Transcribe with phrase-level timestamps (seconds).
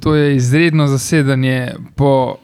[0.00, 2.36] To je izredno zasedanje po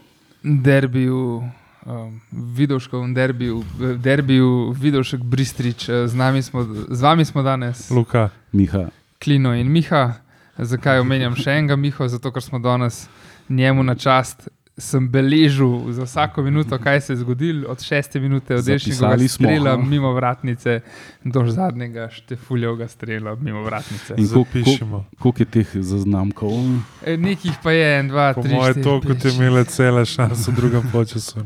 [0.42, 1.44] derbiju,
[1.86, 3.62] um, Vidovškem derbiju,
[3.96, 5.90] derbiju Vidovšek Bristrič.
[6.06, 8.28] Z, nami smo, z vami smo danes, Luka.
[8.52, 8.88] Miha.
[9.24, 10.14] Klino in Miha.
[10.58, 12.08] Zakaj omenjam še enega Miha?
[12.08, 13.06] Zato, ker smo danes
[13.48, 14.48] njemu na čast.
[14.74, 19.28] Sem beležil za vsako minuto, kaj se je zgodilo, od šeste minute od Zapisali desnega
[19.28, 19.82] smo, strela aha.
[19.84, 20.80] mimo vratnice
[21.24, 24.14] do zadnjega štefuljevega strela mimo vratnice.
[24.14, 25.04] In koliko- Zapišemo.
[25.18, 26.50] Koliko je teh zaznamkov?
[27.04, 28.50] E, Nekih pa je en, dva, Po tri.
[28.50, 31.44] mojem, štiri, to, kot je imela cela šansa v drugem času.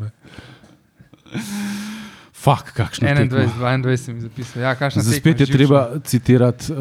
[2.47, 4.63] Fak, kakšno 21, 22 sem zapisal.
[4.63, 5.57] Ja, spet je živčna.
[5.57, 6.79] treba citirati uh,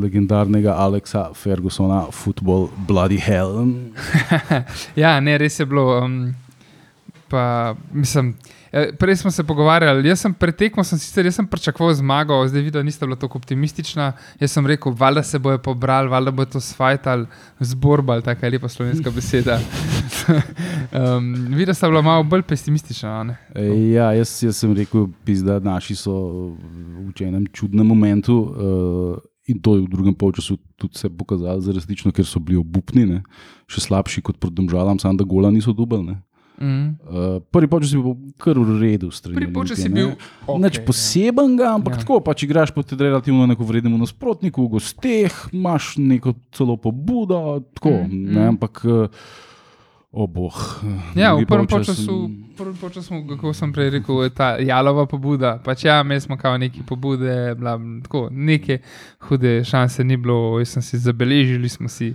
[0.00, 3.66] legendarnega Aleksa Fergusona, Football Bloody Hell.
[5.02, 5.98] Ja, ne, res je bilo.
[6.00, 6.34] Um,
[7.28, 8.61] pa, mislim, eh,
[8.98, 12.78] prej smo se pogovarjali, jaz sem pretekmo, sem sicer jaz sem pričakoval zmago, zdaj vidim,
[12.78, 14.12] da niste bila tako optimistična.
[14.40, 17.26] Jaz sem rekel, valjda se bojo pobrali, valjda bo to svajtal,
[17.60, 19.58] zborbal, tako je lepa slovenska beseda.
[21.16, 23.36] um, Videla sta bila malo bolj pesimistična.
[23.54, 25.06] E, ja, jaz, jaz sem rekel,
[25.44, 26.16] da naši so
[27.12, 28.40] v enem čudnem momentu.
[28.40, 32.60] Uh, In to je v drugem polčasu tudi se pokazalo za resnično, ker so bili
[32.60, 33.22] obupni, ne?
[33.66, 36.14] še slabši kot pred Domžalam, samo da gola niso dubali.
[36.62, 36.94] Mm.
[37.02, 39.10] Uh, prvi polčas je bil kar v redu.
[39.10, 40.16] s strani Prvi Olimpije, je bil ne.
[40.46, 40.84] okej, Nič ja.
[40.86, 41.98] posebenega, ampak Ja.
[41.98, 47.42] tako pač igraš proti relativno nekovrednemu nasprotniku, v gosteh, imaš neko celo pobudo,
[47.74, 48.32] tako, Mm, mm, mm.
[48.32, 49.10] ne, ampak uh,
[50.12, 50.54] o boh.
[51.16, 55.56] Ja, v prvem času, prvem času, kako sem prej rekel, je ta jalova pobuda.
[55.58, 58.78] Pač ja, imeli smo kao neke pobude, bla, tako, neke
[59.18, 62.12] hude šanse ni bilo, jaz sem si zabeležili, smo si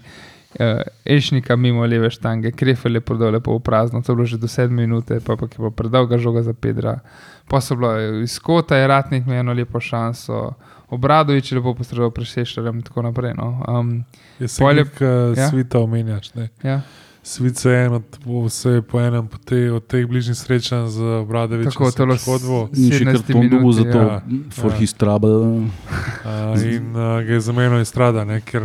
[0.54, 0.66] uh,
[1.06, 4.48] Ešnika mimo leve štange, krefel je prodal lepo v prazno, to je bilo že do
[4.48, 7.00] sedme minute, pa, pa je bilo predolga žoga za Pedra.
[7.48, 10.54] Pa so bilo iz kota, je ratnik imel eno lepo šanso.
[10.90, 13.34] Obradovič je lepo postrežil presešarjem in tako naprej.
[13.36, 13.64] No.
[13.68, 14.04] Um,
[14.40, 15.50] Jaz se Pol je- nek uh, ja.
[15.50, 16.34] svita omenjaš.
[16.34, 16.50] Ne?
[16.64, 16.82] ja.
[17.24, 18.04] Svit se je en od,
[18.46, 21.72] vse po enem po te, od teh bližnjih srečanj z Obradovičem.
[21.72, 22.08] Tako, to je.
[22.08, 24.08] In še 17 karton dobil za to, ja.
[24.08, 24.22] ja.
[24.50, 24.76] for Ja.
[24.76, 24.80] ja.
[24.80, 25.36] his trouble.
[25.36, 28.40] Uh, in uh, ga je zamenjal iz strada, ne?
[28.40, 28.64] ker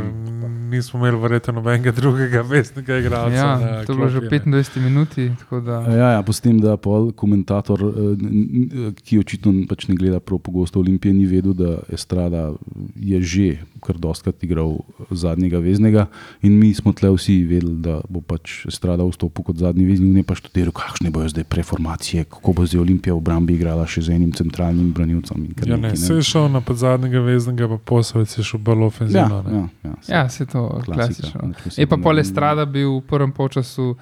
[0.72, 3.34] nismo imeli verjetno nobenega drugega mestnega igralca.
[3.34, 4.56] ja, na to je bilo že v klopi, ne.
[4.58, 5.30] 25 minuti.
[5.38, 10.20] tako da- Ja, ja, postim, da pol komentator, eh, n- ki očitno pač ne gleda
[10.20, 12.52] prav pogosto Olimpije, ni vedel, da Estrada
[12.96, 13.48] je že
[13.80, 14.78] kar dostakrat igral
[15.10, 16.06] zadnjega veznega
[16.40, 20.16] in mi smo tle vsi vedeli, da bo pač Estrada vstopil kot zadnji vezni in
[20.16, 24.02] je pa študiral, kakšne bojo zdaj preformacije, kako bo zdaj Olimpija v obrambi igrala še
[24.02, 25.48] z enim centralnim branilcem.
[25.62, 29.42] Ja, ne, se je šel na zadnjega veznega, pa posel je šel bolj Ja, ofenzivno.
[29.42, 29.52] ne.
[29.52, 31.40] ja, ja, saj, Ja, se to klasično.
[31.52, 33.96] nič Je pa pol Estrada bil v prvem polčasu.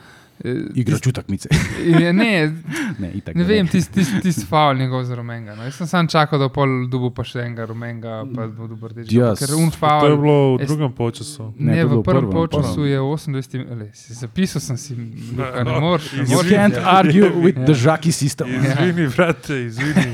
[0.45, 1.49] Eh, Igra tist- čutakmice.
[2.01, 2.53] je- Ne,
[2.99, 5.55] ne, itak ne vem, tisti tis, tis faul njegov za rumenga.
[5.55, 5.63] No.
[5.63, 8.89] Jaz sem sam čakal, da bo pol dubu pa še enega rumenga, pa bo dubu
[8.89, 9.09] rdeč.
[9.09, 9.39] Yes.
[9.39, 10.17] Ker un To je faul.
[10.17, 11.53] bilo v drugem času.
[11.59, 12.49] Ne, Ne, v prvem prvem.
[12.85, 14.95] je 28, ali si zapisal sem si,
[15.33, 16.13] Luka, ne No, moreš.
[16.13, 16.51] You moreš.
[16.51, 17.65] can't argue with Ja.
[17.65, 18.49] the Žaki system.
[18.51, 20.13] Izvini, brate, izvini.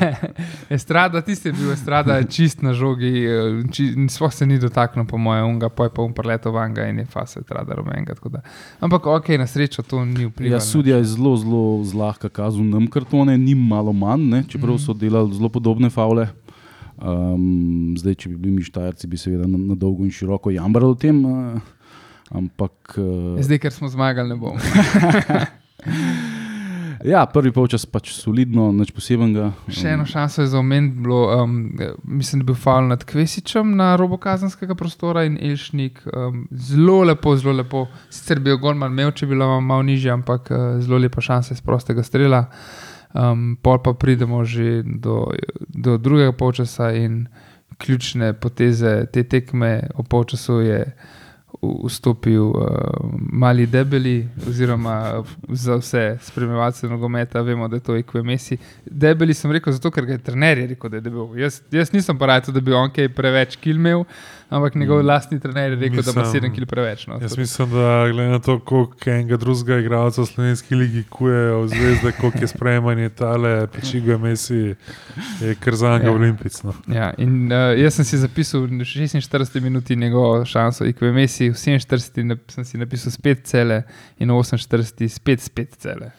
[0.69, 3.31] Estrada, tisti je bil, Estrada čist na žogi, eh,
[3.69, 6.98] či- sploh se ni dotaknil, po mojem, unga, pa je pa um preletel vanga in
[6.98, 8.15] je fasa Estrada rumenga.
[8.15, 8.41] tako da.
[8.81, 10.54] Ampak ok, na srečo to ni vplivalo.
[10.54, 14.78] Ja, sudja je zelo, zelo zlahka kazal nam kartone, ni malo manj, ne, čeprav Mhm.
[14.78, 16.28] so delali zelo podobne faule.
[16.97, 20.87] Um, zdaj, če bi bili mi štajerci, bi seveda na, na dolgo in široko jamrali
[20.87, 21.25] o tem.
[21.25, 21.60] Uh,
[22.31, 24.56] ampak uh, Zdaj, ker smo zmagali, ne bomo.
[27.12, 29.50] ja, prvi polčas pač solidno, nič posebenega.
[29.68, 31.56] Še eno šanso je za omen, um,
[32.02, 36.02] mislim, da je bil faul nad Kvesičem na robu kazanskega prostora in Elšnik.
[36.10, 37.86] Um, zelo lepo, zelo lepo.
[38.10, 41.56] Sicer bi jo Gorman imel, če bi bila malo nižja, ampak uh, zelo lepa šansa
[41.56, 42.46] iz prostega strela.
[43.16, 45.30] Um, pol pa pridemo že do,
[45.72, 47.24] do drugega polčasa in
[47.80, 50.80] ključne poteze te tekme o polčasu je
[51.62, 52.56] vstopil uh,
[53.32, 58.56] mali debeli, oziroma za vse spremljevalce nogometa, vemo, da je to ekvemesi.
[58.86, 61.36] Debeli sem rekel zato, ker ga je trener je rekel, da je debel.
[61.38, 64.04] Jaz, jaz nisem pa rekel, da bi on kaj preveč kil imel,
[64.50, 67.06] ampak njegov lastni trener je rekel, da ima Mislim- 7 kil preveč.
[67.06, 67.18] No.
[67.22, 71.68] Jaz mislim, da glede na to, koliko enega drugega igralca v slovenski ligi kujejo v
[71.68, 74.74] zvezde, koliko je sprejemanje tale, pečiguje Messi,
[75.41, 76.12] je kar za njega Ja.
[76.12, 76.62] olimpic.
[76.62, 76.74] No.
[76.88, 82.27] Ja, in, uh, jaz sem si zapisal v 46 minuti njegovo šanso, ekvemesi, v 47
[82.27, 83.84] nap- sem si napisal spet cele
[84.19, 86.13] in v 48 spet, spet cele.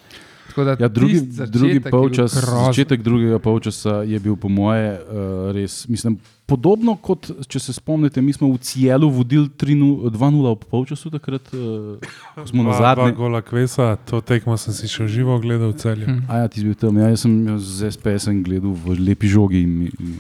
[0.58, 5.86] Da Ja, drugi, začetek drugi polčas, začetek drugega polčasa je bil, po moje, uh, res.
[5.86, 6.18] Mislim,
[6.50, 11.54] podobno kot če se spomnite, mi smo v Cielu vodili 3-0 2-0 ob polčasu, takrat
[11.54, 12.02] uh,
[12.50, 16.10] smo na Dva, dva gola kvesa, to tekmo sem si še živo gledal v celju.
[16.10, 16.26] Hm.
[16.26, 16.98] A ja, ti si bil tam.
[16.98, 19.62] Ja, jaz sem z SPS-em gledal v lepi žogi.
[19.62, 20.18] In, in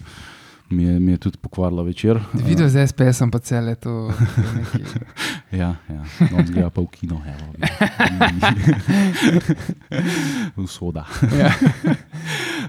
[0.70, 2.20] mi je, mi je tudi pokvarila večer.
[2.34, 3.92] Video z SPS-om pa cele to.
[5.52, 6.04] Ja, ja.
[6.32, 7.56] No, zgleda pa v kino, evo.
[10.64, 11.06] Usoda.
[11.40, 11.52] Ja.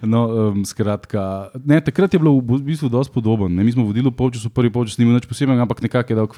[0.02, 3.48] No, um, skratka, ne, takrat je bilo v bistvu dosti podobno.
[3.50, 3.64] Ne.
[3.66, 6.28] Mi smo vodili polčas, v prvi polčas ni bilo nič posebnega, ampak nekako je dal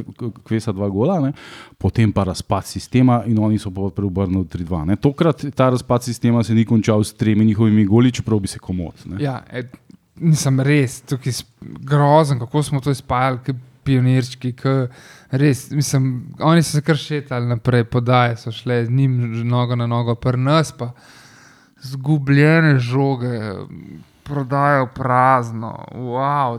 [0.49, 1.33] kvesa dva gola, ne.
[1.77, 4.87] potem pa razpad sistema in oni so pa preobrnili 3-2.
[4.89, 4.97] ne.
[4.97, 8.97] Tokrat ta razpad sistema se ni končal s tremi njihovimi goli, čeprav bi se komod.
[9.05, 9.21] ne.
[9.21, 9.69] Ja, e,
[10.21, 14.53] nisem res tukaj grozen, kako smo to izpajali, kot pionirčki.
[14.53, 14.75] K,
[15.31, 19.87] res, mislim, oni so se kar šetali naprej, podaje so šle z njim nogo na
[19.87, 20.93] nogo, pri nas pa
[21.83, 23.41] zgubljene žoge,
[24.23, 26.59] prodajo prazno, wow,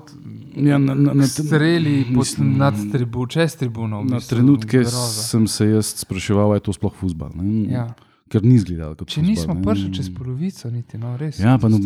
[0.56, 4.02] Ja, na, na, na, streli mislim, nad tribu, čez tribuno.
[4.02, 5.22] v Na bistvu, trenutke groza.
[5.22, 7.30] sem se jaz spraševal, ali je to sploh futbal.
[7.69, 7.88] Ja.
[8.31, 9.63] Ker ni izgledal kot Če nismo ne.
[9.66, 11.42] prišli čez polovico, niti no, res.
[11.42, 11.80] Ja, pa no,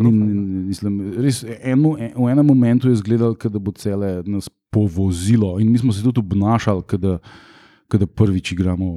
[0.70, 5.72] mislim, res, eno, en, v enem momentu je izgledalo, da bo cele nas povozilo, in
[5.72, 7.18] mi smo se tudi obnašali, kot da,
[7.90, 8.92] kot da prvič igramo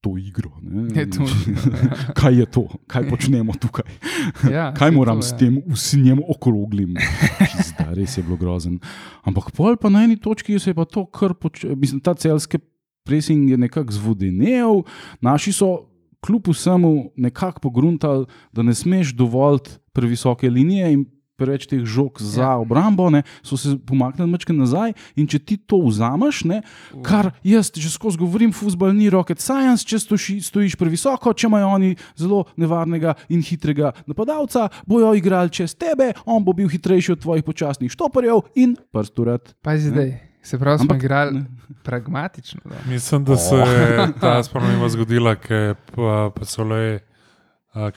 [0.00, 0.50] to igro.
[0.62, 0.88] ne.
[1.00, 1.26] Je to,
[2.18, 3.84] Kaj je to, kaj počnemo tukaj?
[4.56, 5.38] ja, Kaj moram to, s ja.
[5.38, 6.96] tem usinjem okroglim?
[7.38, 8.80] Pizda, res je bilo grozen.
[9.22, 11.76] Ampak pol pa na eni točki se je pa to kar počelo.
[11.76, 12.58] Mislim, ta celski
[13.04, 14.82] presing je nekako zvodenel,
[15.20, 15.89] naši so
[16.20, 21.06] kljub vsemu nekako pogruntali, da ne smeš dovoliti previsoke linije in
[21.40, 22.56] preveč teh žog za Ja.
[22.60, 26.62] obrambo, ne, so se pomaknili mečke nazaj in če ti to vzameš, ne,
[27.02, 31.68] kar jaz že skozi govorim, futbol ni rocket science, če stoši, stojiš previsoko, če imajo
[31.68, 37.24] oni zelo nevarnega in hitrega napadalca, bojo igrali čez tebe, on bo bil hitrejši od
[37.24, 39.56] tvojih počasnih štoparjev in prsturat.
[39.64, 41.44] Pazi zdaj, se pravi, smo Ampak, igrali ne.
[41.82, 42.60] pragmatično.
[42.64, 42.76] Da.
[42.86, 47.00] Mislim, da se je ta sprememba zgodila, ker pa, pa so le,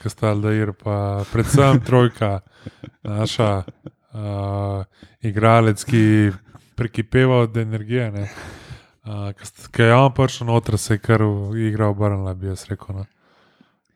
[0.01, 2.39] ki sta Aldair, pa predvsem trojka,
[3.03, 3.63] naša
[4.13, 4.83] uh,
[5.21, 6.31] igralec, ki
[6.75, 8.11] prekipeva od energije.
[8.11, 8.29] ne.
[9.03, 9.31] Uh,
[9.71, 11.21] Ker je on prišel noter, se je kar
[11.57, 12.95] igra obrnila, bi jaz rekel.
[12.95, 13.05] No.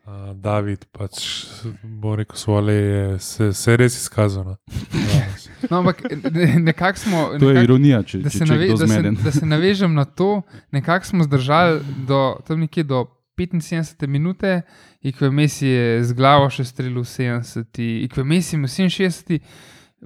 [0.08, 1.46] Uh, David, pač
[1.84, 4.44] bo rekel, svole je se, se je res izkazal.
[4.46, 4.58] No.
[4.94, 5.26] Ja,
[5.70, 6.00] No, ampak
[6.32, 7.30] ne- nekako smo.
[7.40, 10.42] To je ironija, če, Da če, se, nave, da, se, da se navežem na to,
[10.72, 13.06] nekako smo zdržali do, tam nekje do
[13.38, 14.62] 75 minute,
[15.02, 19.40] Ikvemesi je z glavo še strelil 70, Ikvemesi je imel 67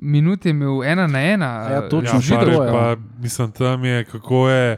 [0.02, 1.52] minut, je imel ena na ena.
[1.70, 4.78] Ja, točno, eh, že to je, pa, mislim, tam je kako je.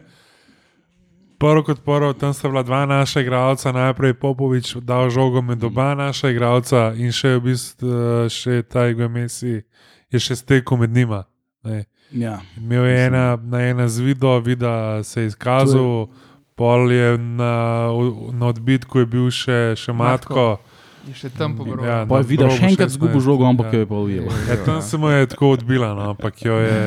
[1.44, 5.92] Prvo kot prvo, tam sta bila dva naša igralca, najprej Popovič dal žogo med oba
[5.96, 9.60] naša igralca in še v bistvu eh, še ta Igvemesi
[10.08, 11.26] je še stekel med njima.
[11.68, 11.84] Ne.
[12.16, 12.38] Ja.
[12.56, 16.08] Imel je ena, na ena zvido, vida se je izkazal,
[16.56, 17.92] pol je na,
[18.32, 20.48] na odbitku je bil še, še Matko.
[20.48, 20.73] Matko.
[21.04, 21.84] Je še tam pogorel.
[21.84, 23.72] Ja, Pa je videl še enkrat 16, zgubil žogo, ampak ja.
[23.74, 24.28] jo je pa ujel.
[24.48, 26.78] Ja, tam se mu je tako odbila, no, ampak jo je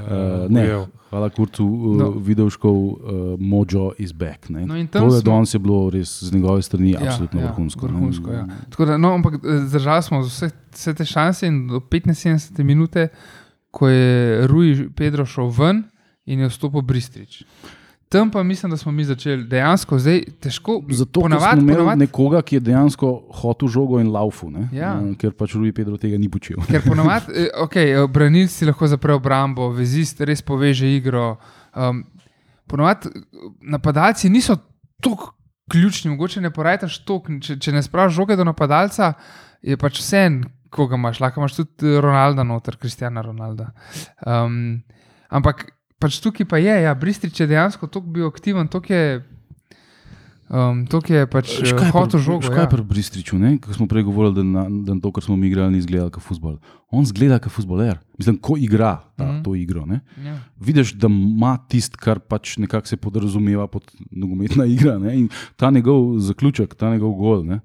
[0.00, 0.84] Uh, ne, ujel.
[1.10, 2.06] hvala Kurcu, uh, No.
[2.12, 2.96] Videoškov uh,
[3.38, 4.48] Mojo is back.
[4.48, 4.64] Ne.
[4.64, 7.40] No, in tam to je smo- danes je bilo res z njegove strani Ja, absolutno
[7.40, 7.82] ja, vrhunsko.
[7.82, 8.44] vrhunsko, ja.
[8.70, 13.08] Tako Da, no, ampak zdržali smo vse, vse te šanse in do 75 minute,
[13.70, 14.08] ko je
[14.46, 15.84] Rui Pedro šel ven
[16.24, 17.44] in je vstopil Bristrič.
[18.08, 20.82] Tam pa mislim, da smo mi začeli dejansko zdaj težko.
[20.90, 24.68] Zato ker ponavadi- smo imeli ponavadi- nekoga, ki je dejansko hotel žogo in laufu, ne?
[24.72, 24.94] Ja.
[25.02, 26.56] Eh, ker pač Rui Pedro tega ni počel.
[26.66, 31.36] Ker ponovadi, eh, okay, eh, branilci lahko zaprejo obrambo, vezist res poveže igro.
[31.76, 32.04] Um,
[32.66, 33.20] ponovadi eh,
[33.62, 34.56] napadalci niso
[35.02, 35.34] tako
[35.70, 37.38] ključni, mogoče ne porajtaš toliko.
[37.40, 39.12] Če, če ne spraviš žoge do napadalca,
[39.62, 41.20] je pač vse en, koga imaš.
[41.20, 43.72] Lahko imaš tudi Ronalda noter, Kristjana Ronalda.
[44.26, 44.80] Um,
[45.28, 49.24] ampak pač tukaj pa je, ja, Bristrič je dejansko tako bil aktiven, tako je.
[50.48, 51.60] Um, to je pač
[51.92, 52.48] hotel žogo.
[52.48, 52.64] je Ja.
[52.64, 55.78] pri Bristriču, ko smo prej govorili, da, na, da to, kar smo mi igrali, ni
[55.78, 56.56] izgledal kot futbol.
[56.88, 57.98] On zgleda kot futboler.
[58.16, 59.28] Mislim, ko igra ta, mm.
[59.28, 59.44] -hmm.
[59.44, 59.84] to igro.
[59.84, 60.00] Ne?
[60.24, 60.40] Ja.
[60.56, 64.98] Vidiš, da ima tisto, kar pač nekako se podrazumeva pod nogometna igra.
[64.98, 65.18] Ne?
[65.18, 67.44] In ta njegov zaključek, ta njegov gol.
[67.44, 67.60] Ne?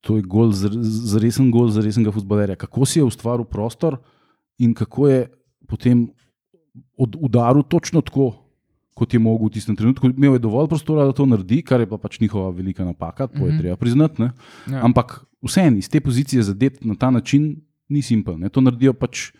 [0.00, 2.56] To je gol, zr- z resen gol za resnega futbolerja.
[2.56, 3.96] Kako si je ustvaril prostor
[4.58, 5.26] in kako je
[5.66, 6.08] potem
[6.96, 8.32] od, udaril točno tako,
[8.94, 10.06] kot je mogel v tistem trenutku.
[10.08, 13.38] Imel je dovolj prostora, da to naredi, kar je pa pač njihova velika napaka, to
[13.40, 13.58] je Mhm.
[13.58, 14.16] treba priznati.
[14.18, 14.30] Ne?
[14.66, 14.80] Ja.
[14.82, 17.56] Ampak vseeno iz te pozicije zadeti na ta način
[17.88, 18.36] ni simpel.
[18.36, 18.48] Ne?
[18.48, 19.32] To naredijo pač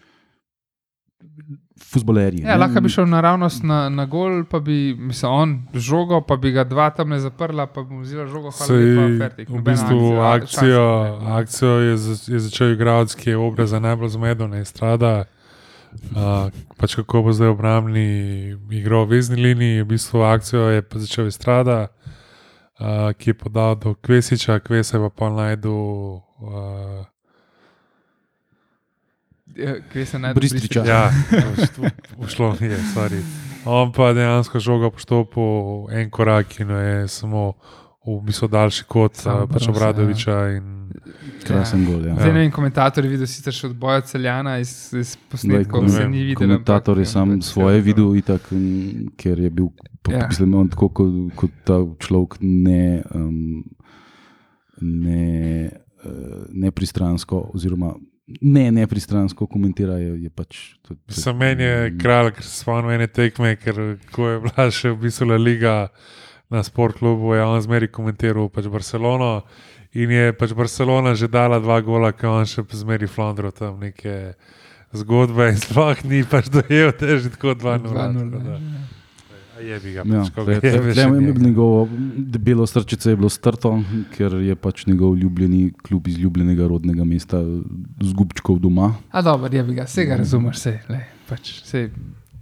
[1.82, 2.40] futbolerji.
[2.40, 2.56] Ja, ne.
[2.56, 6.64] lahko bi šel naravnost na, na gol, pa bi mislim, on žogo, pa bi ga
[6.64, 9.48] dva tam ne zaprla, pa bi mu vzela žogo, hvala Sej, lepa, fertik.
[9.50, 10.86] v bistvu akcija, akcijo,
[11.32, 15.24] akcijo je, za- je začel igrati, ki je obraza najbolj zmeden, ne strada.
[16.12, 20.98] Uh, pač kako bo zdaj obrambni igral v vezni liniji, v bistvu akcijo je pa
[20.98, 21.88] začel strada,
[22.78, 25.74] uh, ki je podal do Kvesiča, Kvese pa pa najdu.
[26.40, 27.04] Uh,
[29.92, 30.84] Kje se najbolj Bristriča.
[30.84, 31.10] Ja,
[32.18, 33.20] ušlo mi je, stvari.
[33.64, 37.52] On pa dejansko žoga poštopil en korak in je samo
[38.06, 40.36] v bistvu daljši kot pač Obradoviča.
[40.60, 40.85] In,
[41.46, 42.00] Krasen gol.
[42.06, 42.16] Ja.
[42.18, 46.08] Zdaj ne vem, komentatorji videl sicer še od boja celjana iz, iz posnetkov, ne se
[46.10, 46.40] ni videl.
[46.42, 48.50] Komentator je ampak, sam pač, svoje ja, videl, itak,
[49.20, 49.70] ker je bil,
[50.02, 50.24] po, Ja.
[50.24, 50.26] ja.
[50.30, 53.64] mislim, on tako kot, kot ta človek ne, um,
[54.80, 55.70] ne,
[56.04, 57.94] uh, nepristransko, oziroma
[58.40, 59.98] ne nepristransko komentira.
[59.98, 63.98] Je, je pač, to, to, Za meni je kralj, ker se spomnim ene tekme, ker
[64.14, 65.76] ko je bila še v bistvu La Liga
[66.50, 69.40] na sport klubu, je on zmeri komentiral pač Barcelono.
[69.96, 74.34] In je pač Barcelona že dala dva gola, ki on še zmeri Flandro tam neke
[74.92, 77.88] zgodbe in sploh ni pač dojel, da je že tako 2-0.
[77.88, 78.52] 2:0, tako da.
[78.52, 78.84] ja.
[79.56, 81.40] A Je ga, Ja, pač, tle- še tle- njega.
[81.40, 83.80] njegovo debelo srčice je bilo strto,
[84.12, 87.40] ker je pač njegov ljubljeni klub iz ljubljenega rodnega mesta
[87.98, 88.92] z gubčkov doma.
[89.10, 90.74] A dobro, je bi ga, vse ga razumeš, vse.
[91.26, 91.88] Pač, sej,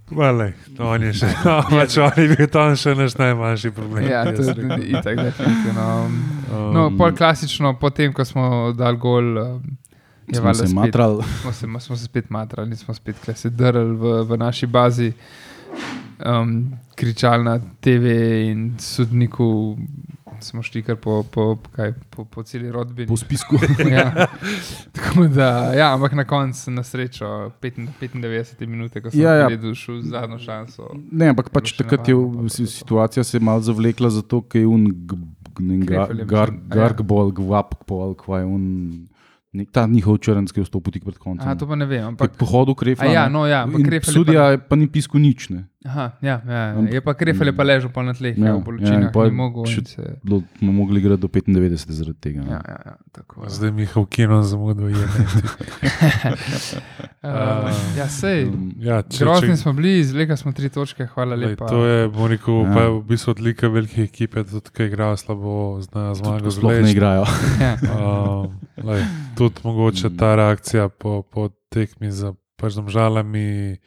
[0.06, 4.04] Vale, on je še, no, pač on je bil tam še naš najmanjši problem.
[4.04, 4.82] ja, to je rekel.
[4.90, 5.86] itak, definitivno.
[6.72, 9.62] No, Um, pol klasično, potem, ko smo dali gol, um,
[10.26, 11.24] je Smo valjda se spet- matrali.
[11.42, 15.12] smo se, smo se spet matrali, nismo spet kle se drli v, v naši bazi,
[16.20, 16.54] um,
[16.94, 18.06] kričali na TV
[18.44, 19.76] in sodniku.
[20.44, 23.06] Smo šli kar po, po, kaj, po, po celi rodbi.
[23.06, 23.56] Po spisku.
[23.90, 24.28] ja.
[24.92, 28.20] Tako da, ja, ampak na koncu, na srečo, 95
[28.66, 29.48] minut, ko sem Ja, ja.
[29.48, 29.74] ja, ja.
[29.74, 30.90] šel zadnjo šanso.
[31.10, 34.84] Ne, ampak pač takrat je pa situacija se je malo zavlekla, zato ker je un
[34.84, 36.06] a
[36.68, 38.64] gargbol, gvapkpol, kva je un.
[39.54, 41.46] nek- Ta njihov črnc, ki je vstopil tik pred koncem.
[41.46, 42.02] Aha, to pa ne vem.
[42.04, 43.06] Ampak, Ampak, po hodu krefla.
[43.06, 45.46] a ja, no, ja, pa- Sudija je pa ni pisal nič.
[45.50, 45.70] Ne.
[45.84, 46.80] Aha, ja, ja, ja.
[46.90, 49.10] Je pa krefel, je pa ležal pa na tleh, Ja, ja, v ja, bolečinah, in
[49.12, 49.66] pol ni mogel.
[49.68, 52.40] Se, Bilo smo mogli igrati do 95 zaradi tega.
[52.40, 52.50] ne.
[52.50, 53.44] ja, ja, ja, tako.
[53.48, 54.88] Zdaj mi je v kino zamudil.
[57.24, 57.68] Uh,
[58.00, 58.44] ja, sej.
[58.48, 61.68] Um, Ja, če, Grozni če, smo bili, zlega smo tri točke, hvala lej, lepa.
[61.68, 62.72] to je bom rekel, Ja.
[62.74, 66.90] pa je v bistvu odlika velike ekipe, tudi ki igrajo slabo, znajo zmago Sploh ne
[66.90, 67.24] igrajo.
[67.60, 67.74] Ja.
[67.94, 69.04] Um, lej,
[69.36, 73.78] tudi mogoče ta reakcija po, po tekmi za pač žalami.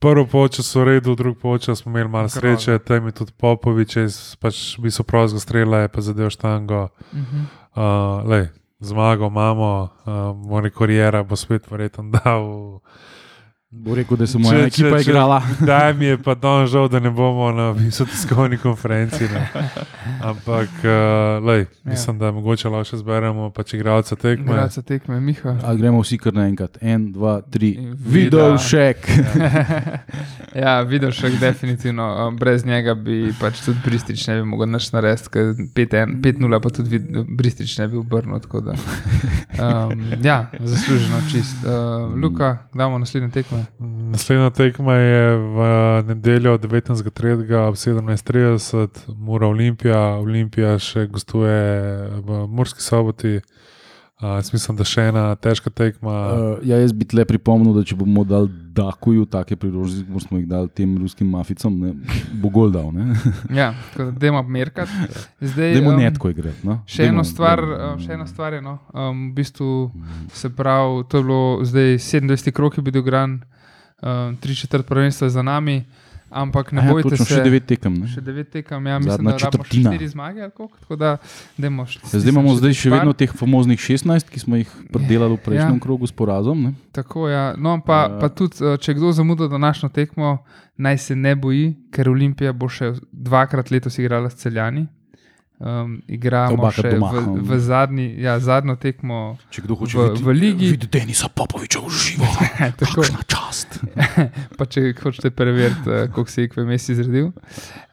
[0.00, 3.98] Prvo počas so v redu, drugi počas smo imeli malo sreče, tam je tudi Popovič,
[4.40, 6.88] pač v bistvu prozgo strela, je pa zadev štango.
[7.12, 7.38] Mhm.
[7.76, 8.48] Uh, lej,
[8.80, 12.80] zmago imamo, uh, mora karijera bo spet verjetno dal.
[13.72, 15.42] Bo rekel, da se moja Če- ekipa če- če- igrala.
[15.60, 19.24] Da, mi je pa dan žal, da ne bomo na visotiskovni konferenci.
[19.24, 19.46] Ne.
[20.20, 20.90] Ampak, uh,
[21.40, 21.66] lej, Ja.
[21.84, 24.52] mislim, da mogoče lahko še zberemo pač igralca tekme.
[24.52, 25.54] Graca tekme, Miha.
[25.62, 26.78] A gremo vsi kar naenkrat.
[26.82, 27.70] En, dva, tri.
[27.94, 29.06] Videl šek.
[30.52, 32.10] ja, videl še definitivno.
[32.32, 36.98] Brez njega bi pač tudi Bristič ne bi mogel nič narediti, ker 5-0 pa tudi
[37.30, 38.40] Bristič ne bi obrnil.
[39.60, 41.56] Um, ja, zasluženo čist.
[41.60, 43.59] Uh, Luka, damo naslednje tekme.
[43.78, 45.68] Naslednja tekma je v
[46.06, 47.68] nedeljo 19.3.
[47.68, 50.00] ob 17.30, Mura Olimpija.
[50.20, 51.58] Olimpija še gostuje
[52.20, 53.40] v Murski soboti.
[54.20, 56.12] Uh, jaz mislim, da še ena težka tekma.
[56.12, 60.38] Uh, ja, jaz bi tle pripomnil, da če bomo dali Dakuju take priložnosti, kot smo
[60.38, 61.94] jih dali tem ruskim maficam, ne,
[62.36, 62.92] bo gol dal.
[62.92, 63.16] Ne?
[63.60, 64.92] Ja, tako da dajmo merkat.
[65.40, 66.60] Zdaj, Dajmo um, netko igrati.
[66.62, 66.76] No?
[66.84, 69.70] Še eno, Dajmo- stvar, dajmo- uh, še ena stvar je, no, um, v bistvu
[70.32, 73.40] se pravi, to je bilo zdaj 27 krok, je bil igran,
[73.98, 75.80] um, tri četrt prvenstva je za nami,
[76.30, 77.34] ampak ne Aja, bojte točno, se.
[77.34, 77.94] še devet tekem.
[77.96, 78.06] Ne?
[78.06, 79.90] Še devet tekem, ja, mislim, Zadnja da četrtina.
[79.90, 81.16] štiri zmage, koliko, tako da
[81.56, 81.98] dajmo še.
[82.04, 82.96] Ja, zdaj imamo zdaj še par.
[82.96, 85.80] vedno teh famoznih 16, ki smo jih predelali v prejšnjem Ja.
[85.80, 86.62] krogu s porazom.
[86.62, 86.72] Ne?
[86.90, 87.54] Tako, ja.
[87.56, 88.18] No, pa, Ja.
[88.18, 90.38] pa tudi, uh, če kdo zamuda današnjo tekmo,
[90.76, 94.86] naj se ne boji, ker Olimpija bo še dvakrat letos igrala s celjani.
[95.60, 100.04] Um, igramo Obakrat še doma, v, v zadnji, ja, zadnjo tekmo Če kdo hoče v,
[100.06, 100.70] videti, v ligi.
[100.72, 102.28] vidi Denisa Popoviča v živo.
[102.80, 103.76] Tako, Kakšna čast.
[104.56, 107.28] pa če hočete preveriti, uh, koliko se je KVMS izredil.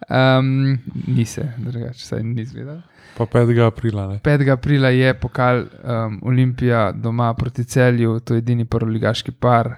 [0.07, 0.79] Um,
[1.11, 2.79] ni se, drugače, saj ni izvedel.
[3.19, 3.51] Pa 5.
[3.67, 4.07] aprila.
[4.13, 4.23] Ne.
[4.23, 4.47] 5.
[4.55, 9.75] aprila je pokal um, Olimpija doma proti celju, to je edini prvoligaški par.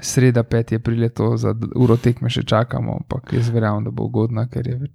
[0.00, 0.78] Sreda 5.
[0.80, 4.86] aprila to za uro tekme še čakamo, ampak jaz verjamem, da bo ugodna, ker je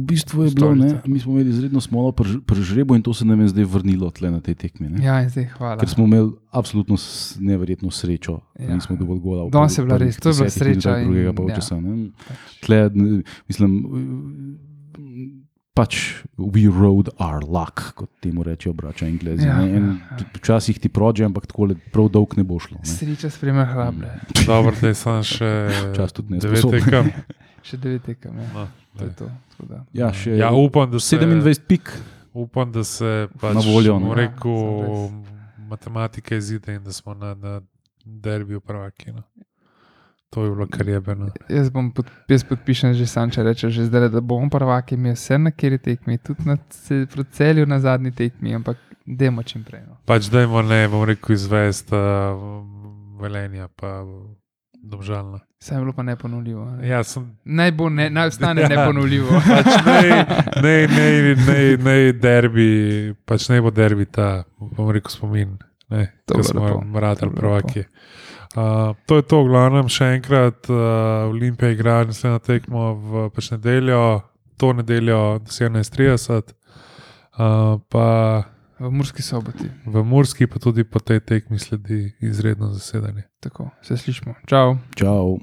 [0.00, 3.12] V bistvu je bilo, ne, mi smo imeli izredno smolo pri pri žrebu in to
[3.12, 4.88] se nam je zdaj vrnilo tle na tej tekmi.
[4.88, 5.04] Ne?
[5.04, 5.76] Ja, zdaj hvala.
[5.76, 6.96] Ker smo imeli absolutno
[7.38, 8.74] neverjetno srečo, da Ja.
[8.74, 9.44] nismo dovolj gola.
[9.44, 11.32] v Danes je bila res- to je bila sreča in- Drugega ja.
[11.34, 11.76] polčasa.
[11.76, 12.10] ne.
[12.60, 13.70] Tle, ne, mislim,
[15.72, 15.96] pač
[16.36, 19.42] we rode our luck, kot temu rečejo, brača Englezi.
[19.42, 19.70] Ja, ne.
[19.70, 20.26] En- ja, ja.
[20.34, 22.78] Včasih ti prođe, ampak tako prav dolg ne bo šlo.
[22.78, 22.86] Ne.
[22.86, 24.08] Sreča spremlja hrable.
[24.46, 25.50] Dobro, da je samo še
[25.88, 27.12] Včasih tudi devet nesposoben.
[27.62, 28.38] Še devet tekem.
[28.38, 28.48] Ja.
[28.54, 29.28] No, To je to.
[29.52, 29.84] tako da.
[29.92, 31.92] Ja, še ja, upam, da se 27 pik.
[32.34, 34.56] Upam, da se pač, Na voljo, Ja, rekel,
[35.08, 37.60] sem matematike izide in da smo na, na
[38.04, 39.12] derbi v prvaki.
[39.12, 39.22] No.
[40.30, 41.30] To je bilo kar jebeno.
[41.50, 45.10] Jaz, bom pod, jaz podpišem že sam, če reče, že zdaj, da bom prvak, mi
[45.10, 46.56] je vse na kjer tekmi, tudi na
[47.34, 49.82] celju na zadnji tekmi, ampak demo čim prej.
[49.88, 49.98] No.
[50.06, 52.38] Pač dajmo ne, bom rekel, izvest uh,
[53.18, 54.04] velenja, pa
[54.82, 55.42] domžalno.
[55.60, 56.64] Vse je bilo pa neponovljivo.
[56.70, 56.88] Ne?
[56.88, 58.68] Ja, sem Naj bo, ne, naj ostane Ja.
[58.68, 59.28] neponovljivo.
[59.50, 60.26] pač ne,
[60.62, 62.68] ne, ne, ne, ne derbi,
[63.28, 65.58] pač ne bo derbi ta, bom rekel, spomin,
[65.92, 67.84] ne, To smo mratali prvaki.
[68.56, 73.50] Uh, to je to, v glavnem, še enkrat, uh, Olimpija igra naslednjo tekmo v pač
[73.52, 74.00] nedeljo,
[74.56, 76.56] to nedeljo 17:30,
[77.36, 78.08] uh, pa
[78.80, 79.68] V Murski soboti.
[79.86, 83.22] v Murski, pa tudi po tej tekmi sledi izredno zasedanje.
[83.40, 84.34] Tako, se slišmo.
[84.48, 84.76] Čau.
[84.96, 85.38] Čau.